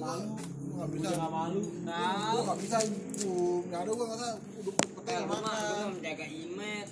malu 0.00 0.30
nggak 0.78 0.90
bisa 0.94 1.08
gak 1.10 1.32
malu. 1.34 1.60
Nah 1.82 2.30
gua 2.30 2.42
gak 2.54 2.58
bisa 2.62 2.76
nggak 3.66 3.80
ada 3.82 3.90
gua 3.90 4.04
nggak 4.06 4.18
bisa 4.18 4.30
udah 4.58 4.74
petai 4.78 5.24
makan 5.26 5.86
menjaga 5.98 6.26
imet 6.26 6.88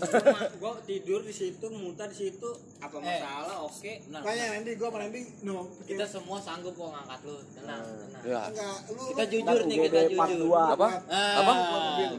gua 0.60 0.69
tidur 0.82 1.20
di 1.20 1.30
situ, 1.30 1.66
muntah 1.68 2.04
di 2.04 2.16
situ, 2.16 2.48
apa 2.78 2.96
Eh. 2.96 3.02
masalah? 3.02 3.56
Oke. 3.62 3.92
Nah, 4.06 4.20
makanya 4.20 4.44
nanti 4.54 4.70
gua 4.74 4.88
sama 4.88 4.98
nanti 5.00 5.20
no 5.42 5.54
kita 5.82 6.04
semua 6.04 6.38
sanggup 6.38 6.72
kok 6.72 6.88
ngangkat 6.88 7.20
lu. 7.22 7.36
Tenang, 7.52 7.80
tenang. 7.80 8.22
Ya. 8.22 8.40
enggak 8.46 8.76
lu 8.86 9.02
Kita 9.06 9.22
lu- 9.22 9.30
jujur 9.30 9.60
nih, 9.62 9.76
kita 9.82 10.00
jujur. 10.06 10.38
dua. 10.42 10.62
Apa? 10.72 10.88
Ah, 11.06 11.34
Apa? 11.36 11.52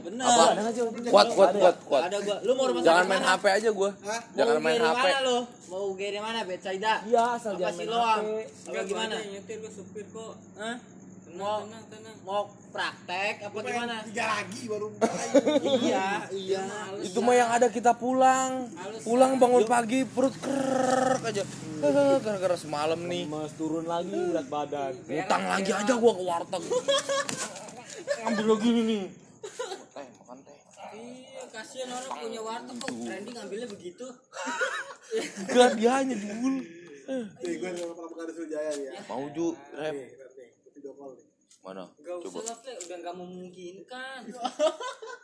Bener. 0.01 0.23
Apa? 0.23 0.43
Kuat, 1.07 1.27
kuat, 1.31 1.51
kuat, 1.53 1.77
kuat. 1.83 2.01
Ada 2.03 2.17
gua. 2.19 2.37
Lu 2.41 2.51
mau 2.53 2.65
rumah 2.65 2.81
Jangan 2.81 3.05
main? 3.05 3.23
HP 3.23 3.43
aja 3.51 3.69
gua. 3.71 3.89
Hah? 4.01 4.21
Jangan 4.33 4.55
Mau 4.55 4.63
main 4.63 4.79
HP. 4.81 5.05
Mana 5.05 5.19
lu? 5.21 5.37
Mau 5.67 5.81
UGD 5.89 6.15
mana? 6.17 6.39
Betsaida? 6.43 6.93
Iya, 7.03 7.23
asal 7.33 7.53
Apa 7.53 7.59
jangan 7.61 7.75
main? 7.75 7.87
HP. 7.87 8.27
Apa 8.67 8.81
gimana? 8.83 9.15
nyetir 9.23 9.57
gue 9.57 9.71
supir 9.71 10.05
kok. 10.07 10.33
Hah? 10.55 10.77
Tenang, 11.23 11.63
tenang, 11.63 11.85
tenang. 11.87 12.15
Mau 12.21 12.43
praktek 12.69 13.35
apa 13.41 13.55
Gua 13.55 13.63
gimana? 13.63 14.03
tiga 14.03 14.25
lagi 14.29 14.61
baru 14.67 14.87
Iya, 15.81 16.27
iya. 16.29 16.63
Itu 17.21 17.29
mah 17.29 17.37
yang 17.37 17.53
ada 17.53 17.69
kita 17.69 17.93
pulang. 17.93 18.65
Pulang 19.05 19.37
bangun 19.37 19.61
pagi 19.69 20.01
perut 20.09 20.33
kerek 20.41 21.21
aja. 21.21 21.45
Eh, 21.45 22.17
Gara-gara 22.17 22.57
semalam 22.57 22.97
nih. 22.97 23.29
Mas 23.29 23.53
turun 23.53 23.85
lagi 23.85 24.09
berat 24.09 24.49
badan. 24.49 24.97
Utang 25.05 25.45
lagi 25.45 25.69
aja 25.69 25.93
gua 26.01 26.17
ke 26.17 26.23
warteg. 26.25 26.63
Ngambil 28.25 28.45
lagi 28.49 28.69
nih. 28.73 29.03
Teh, 29.93 30.07
makan 30.17 30.37
teh. 30.41 30.57
Iya, 30.97 31.43
kasihan 31.53 31.93
orang 31.93 32.13
punya 32.25 32.41
warteg 32.41 32.75
kok 32.75 32.89
trending 32.89 33.35
ngambilnya 33.37 33.67
begitu. 33.69 34.05
Gak 35.45 35.77
dia 35.77 35.91
hanya 36.01 36.17
dulu. 36.17 36.53
nih 37.37 37.53
gua 37.61 37.69
sama 37.69 37.93
pernah 37.93 38.09
bekal 38.09 38.25
di 38.25 38.45
Jaya 38.49 38.71
ya 38.73 38.91
Mau 39.05 39.25
ju, 39.29 39.47
rep. 39.75 39.93
nih 39.93 40.09
nih 40.09 40.49
video 40.73 40.93
call 40.95 41.11
nih 41.13 41.27
Mana? 41.61 41.83
Gak 41.99 42.15
usah 42.23 42.41
lah, 42.41 42.57
udah 42.57 42.97
gak 43.03 43.15
memungkinkan. 43.19 44.21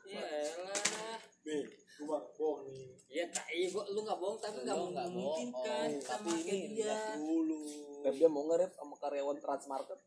ya 0.05 0.21
elah. 0.21 1.17
nih 1.41 1.63
gua 1.97 2.19
bohong 2.35 2.69
nih 2.69 2.91
Ya 3.07 3.25
tak, 3.31 3.47
iya 3.49 3.67
gua 3.71 3.76
lu 3.93 3.99
gak 4.03 4.17
bohong 4.19 4.39
tapi 4.39 4.57
nggak 4.63 4.77
memungkinkan 4.77 5.87
bohong, 5.89 6.03
sama 6.03 6.27
tapi 6.27 6.31
kayak 6.43 6.59
ini 6.59 6.75
dia. 6.75 6.85
lihat 6.91 7.19
dulu. 7.23 7.59
Rep 8.03 8.15
dia 8.15 8.29
mau 8.29 8.43
nge-rep 8.47 8.71
sama 8.75 8.95
karyawan 8.99 9.37
Transmarket, 9.41 9.99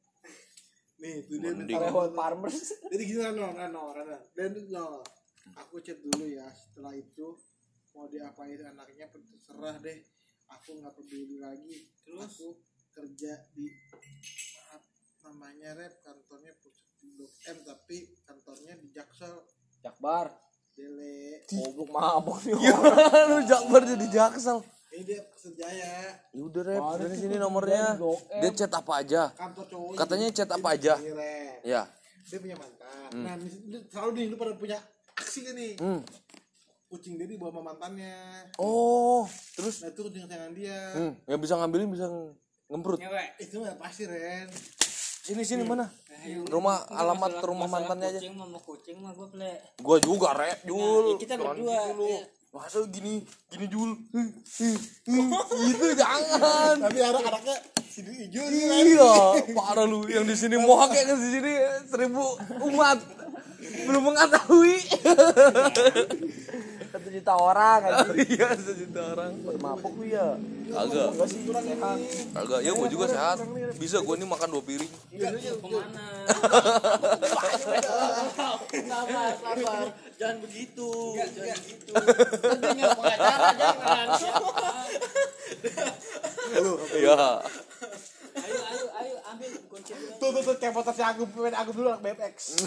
nih 1.00 1.12
itu 1.24 1.32
dia 1.40 1.52
Mending. 1.52 1.76
karyawan 1.80 2.12
Farmers. 2.12 2.58
jadi 2.92 3.02
gini 3.02 3.20
Rano 3.24 3.46
Rano 3.56 3.82
Rano 3.96 4.18
dan 4.36 4.52
no 4.68 4.86
aku 5.56 5.80
chat 5.80 5.98
dulu 5.98 6.24
ya 6.28 6.46
setelah 6.52 6.92
itu 6.94 7.26
mau 7.96 8.06
diapain 8.06 8.60
anaknya 8.62 9.10
terserah 9.10 9.76
deh 9.82 9.98
aku 10.48 10.78
nggak 10.78 10.94
peduli 10.94 11.36
lagi 11.42 11.76
terus 12.06 12.30
aku 12.38 12.48
kerja 12.90 13.32
di 13.54 13.66
maaf 14.56 14.82
namanya 15.26 15.78
rep 15.78 15.98
kantornya 16.02 16.52
pusat 16.58 16.86
di 17.00 17.06
Blok 17.16 17.32
M 17.48 17.58
tapi 17.64 17.96
kantornya 18.24 18.74
di 18.78 18.88
Jaksel 18.92 19.34
Jakbar. 19.80 20.28
Dele 20.76 21.19
Goblok 21.52 21.88
mabok 21.88 22.38
nih 22.42 22.54
Ya, 22.56 22.72
orang. 22.72 22.96
lu 23.30 23.38
jakbar 23.42 23.82
jadi 23.84 24.06
jaksel. 24.08 24.58
ini 24.90 25.02
dia 25.04 25.20
sejaya 25.32 25.90
Ya 26.28 26.42
udah 26.42 26.62
rep, 26.64 26.82
dari 26.98 27.16
sini 27.16 27.36
nomornya. 27.36 27.94
Dia 28.36 28.50
chat 28.52 28.70
apa 28.70 28.92
aja? 28.96 29.30
kantor 29.32 29.64
cowok 29.66 29.90
Katanya 29.96 30.26
chat 30.30 30.48
apa 30.48 30.68
aja? 30.70 30.94
Ya. 31.62 31.82
dia 32.22 32.38
punya 32.38 32.54
mantan 32.54 33.10
nah 33.16 33.34
ini- 33.34 33.62
ini 33.64 33.78
selalu 33.86 34.10
nih 34.12 34.26
lu 34.26 34.36
pada 34.36 34.54
punya 34.54 34.78
aksi 35.12 35.42
nih 35.48 35.74
Hmm. 35.76 35.98
kucing 36.86 37.14
dia 37.14 37.26
dibawa 37.26 37.50
sama 37.50 37.62
mantannya 37.68 38.14
Oh, 38.56 39.26
terus 39.52 39.82
nah 39.82 39.90
itu 39.90 40.00
kucing 40.00 40.22
kesayangan 40.24 40.52
dia 40.52 40.78
hmm, 40.94 41.12
yang 41.26 41.38
bisa 41.38 41.54
ngambilin 41.54 41.86
bisa 41.88 42.06
ngemprut. 42.66 43.02
Itu 43.36 43.54
nggak 43.58 43.76
pasti 43.76 44.06
Ren 44.06 44.46
Sini 45.20 45.42
sini 45.42 45.62
mana? 45.62 45.90
Rumah 46.50 46.76
alamat 46.92 47.32
rumah 47.40 47.68
mantannya 47.68 48.12
aja. 48.12 48.20
Kucing 48.20 48.34
mah 48.36 48.46
mau 48.48 48.60
kucing 48.60 48.96
mah 49.00 49.12
gua 49.16 49.26
Fle. 49.32 49.52
Gua 49.80 49.96
juga 50.00 50.28
rep, 50.36 50.58
Jul. 50.68 51.16
Nah, 51.16 51.18
kita 51.20 51.34
berdua, 51.40 51.78
gitu 51.92 52.04
iya. 52.04 52.22
Masa 52.50 52.78
gini, 52.90 53.24
gini 53.48 53.66
Jul. 53.70 53.90
Itu 55.70 55.86
jangan. 56.02 56.76
tapi 56.82 56.98
anak 57.00 57.24
anaknya 57.24 57.56
nih 58.00 58.64
Ren. 58.70 58.84
Iya, 58.86 59.12
parah 59.54 59.84
lu. 59.84 60.06
Yang 60.08 60.24
di 60.30 60.36
sini 60.36 60.56
mohak 60.60 60.94
ya 60.94 61.02
di 61.04 61.28
sini 61.28 61.52
seribu 61.88 62.38
umat 62.70 62.98
belum 63.60 64.02
mengetahui. 64.12 64.76
Satu 66.90 67.06
juta 67.06 67.32
orang 67.38 67.80
aja. 67.86 68.02
Iya, 68.18 68.48
sejuta 68.58 69.14
orang. 69.14 69.30
Mabok 69.62 69.94
lu 70.02 70.10
ya. 70.10 70.34
Agak, 70.74 71.14
Enggak 71.14 71.28
sih, 71.30 71.40
sehat. 71.46 71.98
agak. 72.34 72.60
Ya 72.66 72.70
gua 72.74 72.88
juga 72.90 73.06
sehat. 73.06 73.38
Bisa 73.78 74.02
gua 74.02 74.18
ini 74.18 74.26
makan 74.26 74.48
dua 74.50 74.62
piring. 74.66 74.90
Ke 74.90 75.66
mana? 75.70 76.06
sabar, 78.90 79.30
sabar. 79.38 79.86
Jangan 80.18 80.36
begitu. 80.42 80.90
Jangan 81.14 81.58
begitu. 81.62 81.92
Nyuruh 82.74 82.94
pengacara 82.98 83.48
jangan. 83.54 84.06
Iya. 86.90 87.18
Ayo, 88.40 88.58
ayo, 88.66 88.84
ayo 88.98 89.14
ambil 89.30 89.50
kunci 89.70 89.92
tuh 90.18 90.30
tuh 90.32 90.42
tuh 90.42 90.54
kayak 90.58 90.74
foto 90.74 90.90
si 90.94 91.02
Agung 91.02 91.30
pemain 91.34 91.54
Agung 91.54 91.74
dulu 91.74 91.90
anak 91.90 92.02
BMX 92.02 92.62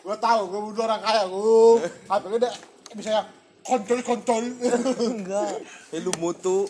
gue 0.00 0.16
tahu 0.16 0.40
gue 0.48 0.60
udah 0.72 0.84
orang 0.88 1.00
kaya 1.04 1.22
gue 1.28 1.88
HP 2.08 2.22
gue 2.28 2.40
udah 2.40 2.52
bisa 2.96 3.10
ya 3.10 3.22
kontol 3.62 4.00
kontol 4.02 4.44
Enggak. 5.00 5.62
Eh 5.94 6.00
lu 6.02 6.12
mutu. 6.18 6.66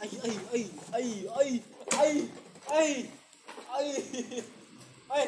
Ay, 0.00 0.10
ay, 0.24 0.34
ay, 0.50 0.64
ay, 0.96 1.08
ay, 1.28 1.52
ay, 1.92 2.12
ay, 2.72 2.92
ay, 3.76 3.88
ay. 5.12 5.26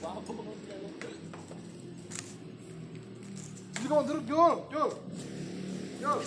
Mabuk. 0.00 0.56
jadi 3.76 3.94
kamu 3.94 4.02
duduk 4.10 4.24
Jul 4.26 4.54
Jul 4.72 4.90
Jul 6.02 6.20